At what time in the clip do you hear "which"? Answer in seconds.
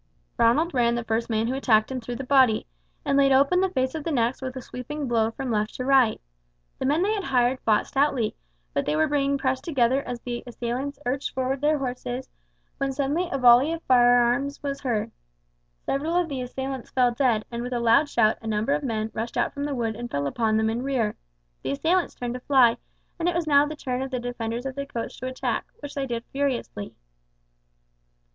25.79-25.93